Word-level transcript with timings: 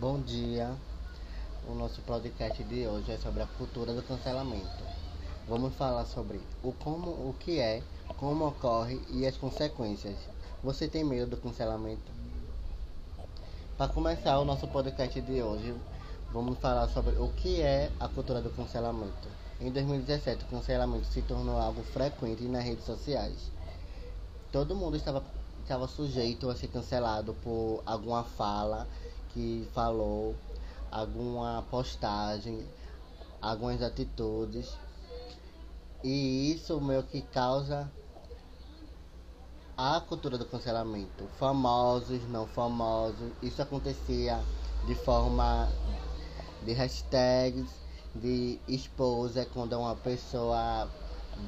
Bom 0.00 0.20
dia. 0.20 0.76
O 1.68 1.74
nosso 1.74 2.00
podcast 2.02 2.62
de 2.62 2.86
hoje 2.86 3.10
é 3.10 3.18
sobre 3.18 3.42
a 3.42 3.46
cultura 3.58 3.92
do 3.92 4.00
cancelamento. 4.00 4.84
Vamos 5.48 5.74
falar 5.74 6.04
sobre 6.04 6.40
o 6.62 6.70
como, 6.70 7.10
o 7.10 7.34
que 7.40 7.58
é, 7.58 7.82
como 8.16 8.46
ocorre 8.46 9.00
e 9.10 9.26
as 9.26 9.36
consequências. 9.36 10.14
Você 10.62 10.86
tem 10.86 11.02
medo 11.02 11.30
do 11.30 11.36
cancelamento? 11.36 12.12
Para 13.76 13.92
começar 13.92 14.38
o 14.38 14.44
nosso 14.44 14.68
podcast 14.68 15.20
de 15.20 15.42
hoje, 15.42 15.74
vamos 16.32 16.60
falar 16.60 16.86
sobre 16.90 17.16
o 17.16 17.30
que 17.30 17.60
é 17.60 17.90
a 17.98 18.06
cultura 18.06 18.40
do 18.40 18.50
cancelamento. 18.50 19.26
Em 19.60 19.72
2017, 19.72 20.44
o 20.44 20.48
cancelamento 20.48 21.06
se 21.06 21.22
tornou 21.22 21.58
algo 21.58 21.82
frequente 21.82 22.44
nas 22.44 22.62
redes 22.62 22.84
sociais. 22.84 23.50
Todo 24.52 24.76
mundo 24.76 24.96
estava, 24.96 25.24
estava 25.60 25.88
sujeito 25.88 26.48
a 26.48 26.54
ser 26.54 26.68
cancelado 26.68 27.34
por 27.42 27.82
alguma 27.84 28.22
fala 28.22 28.86
que 29.32 29.68
falou, 29.72 30.34
alguma 30.90 31.64
postagem, 31.70 32.66
algumas 33.40 33.82
atitudes. 33.82 34.76
E 36.02 36.52
isso 36.52 36.80
meio 36.80 37.02
que 37.02 37.22
causa 37.22 37.90
a 39.76 40.00
cultura 40.00 40.36
do 40.36 40.44
cancelamento. 40.44 41.28
Famosos, 41.38 42.22
não 42.28 42.46
famosos. 42.46 43.30
Isso 43.42 43.62
acontecia 43.62 44.40
de 44.86 44.94
forma 44.94 45.68
de 46.64 46.72
hashtags, 46.72 47.70
de 48.14 48.58
esposa, 48.66 49.46
quando 49.52 49.78
uma 49.78 49.94
pessoa 49.94 50.88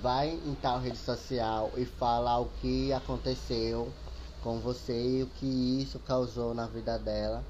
vai 0.00 0.30
em 0.30 0.54
tal 0.54 0.78
rede 0.78 0.98
social 0.98 1.70
e 1.76 1.84
fala 1.84 2.38
o 2.38 2.46
que 2.60 2.92
aconteceu 2.92 3.92
com 4.42 4.60
você 4.60 5.18
e 5.18 5.22
o 5.24 5.26
que 5.26 5.82
isso 5.82 5.98
causou 5.98 6.54
na 6.54 6.66
vida 6.66 6.98
dela. 6.98 7.44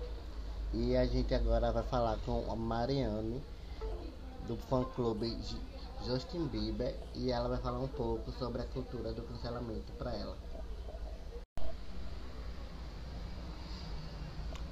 E 0.72 0.96
a 0.96 1.04
gente 1.04 1.34
agora 1.34 1.72
vai 1.72 1.82
falar 1.82 2.16
com 2.18 2.48
a 2.48 2.54
Mariane, 2.54 3.42
do 4.46 4.56
fã 4.56 4.84
clube 4.84 5.36
Justin 6.06 6.46
Bieber, 6.46 6.94
e 7.12 7.32
ela 7.32 7.48
vai 7.48 7.58
falar 7.58 7.80
um 7.80 7.88
pouco 7.88 8.30
sobre 8.30 8.62
a 8.62 8.64
cultura 8.66 9.12
do 9.12 9.22
cancelamento 9.22 9.92
para 9.98 10.14
ela. 10.14 10.36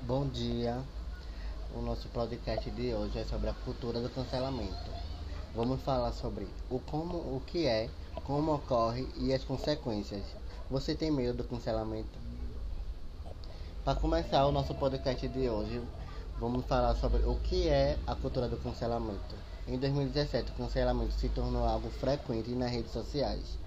Bom 0.02 0.28
dia. 0.28 0.80
O 1.74 1.82
nosso 1.82 2.08
podcast 2.10 2.70
de 2.70 2.94
hoje 2.94 3.18
é 3.18 3.24
sobre 3.24 3.50
a 3.50 3.52
cultura 3.52 4.00
do 4.00 4.08
cancelamento. 4.08 4.90
Vamos 5.52 5.82
falar 5.82 6.12
sobre 6.12 6.46
o 6.70 6.78
como, 6.78 7.16
o 7.16 7.42
que 7.44 7.66
é, 7.66 7.90
como 8.22 8.54
ocorre 8.54 9.08
e 9.16 9.34
as 9.34 9.42
consequências. 9.42 10.22
Você 10.70 10.94
tem 10.94 11.10
medo 11.10 11.38
do 11.38 11.44
cancelamento? 11.44 12.28
Para 13.84 13.98
começar 13.98 14.46
o 14.46 14.52
nosso 14.52 14.74
podcast 14.74 15.26
de 15.28 15.48
hoje, 15.48 15.80
vamos 16.38 16.66
falar 16.66 16.94
sobre 16.96 17.22
o 17.22 17.36
que 17.36 17.68
é 17.68 17.96
a 18.06 18.14
cultura 18.14 18.46
do 18.46 18.56
cancelamento. 18.58 19.34
Em 19.66 19.78
2017, 19.78 20.50
o 20.50 20.54
cancelamento 20.54 21.12
se 21.12 21.28
tornou 21.30 21.64
algo 21.64 21.88
frequente 21.88 22.50
nas 22.50 22.70
redes 22.70 22.92
sociais. 22.92 23.58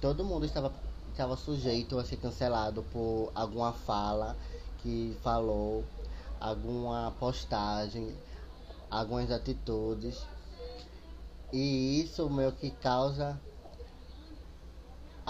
Todo 0.00 0.24
mundo 0.24 0.46
estava, 0.46 0.72
estava 1.12 1.36
sujeito 1.36 1.98
a 1.98 2.04
ser 2.04 2.16
cancelado 2.16 2.82
por 2.92 3.30
alguma 3.34 3.72
fala 3.72 4.36
que 4.78 5.16
falou, 5.22 5.84
alguma 6.40 7.12
postagem, 7.20 8.12
algumas 8.90 9.30
atitudes. 9.30 10.26
E 11.52 12.00
isso 12.00 12.28
meio 12.28 12.50
que 12.52 12.70
causa 12.70 13.40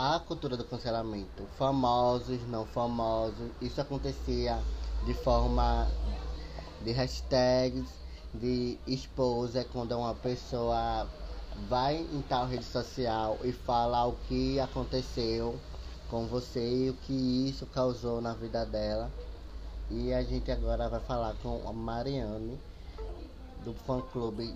a 0.00 0.18
cultura 0.18 0.56
do 0.56 0.64
cancelamento. 0.64 1.44
Famosos, 1.58 2.40
não 2.48 2.64
famosos. 2.64 3.50
Isso 3.60 3.82
acontecia 3.82 4.58
de 5.04 5.12
forma 5.12 5.86
de 6.82 6.90
hashtags, 6.90 7.86
de 8.32 8.78
esposa, 8.86 9.62
quando 9.70 9.92
uma 9.98 10.14
pessoa 10.14 11.06
vai 11.68 11.98
em 11.98 12.22
tal 12.22 12.46
rede 12.46 12.64
social 12.64 13.36
e 13.44 13.52
fala 13.52 14.06
o 14.06 14.14
que 14.26 14.58
aconteceu 14.58 15.60
com 16.08 16.26
você 16.26 16.86
e 16.86 16.88
o 16.88 16.94
que 16.94 17.50
isso 17.50 17.66
causou 17.66 18.22
na 18.22 18.32
vida 18.32 18.64
dela. 18.64 19.10
E 19.90 20.14
a 20.14 20.22
gente 20.22 20.50
agora 20.50 20.88
vai 20.88 21.00
falar 21.00 21.34
com 21.42 21.68
a 21.68 21.74
Mariane, 21.74 22.58
do 23.62 23.74
fã 23.74 24.00
clube 24.00 24.54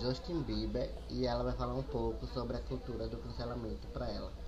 Justin 0.00 0.42
Bieber, 0.42 0.88
e 1.10 1.26
ela 1.26 1.42
vai 1.42 1.54
falar 1.54 1.74
um 1.74 1.82
pouco 1.82 2.28
sobre 2.28 2.56
a 2.56 2.60
cultura 2.60 3.08
do 3.08 3.16
cancelamento 3.16 3.88
para 3.88 4.08
ela. 4.08 4.47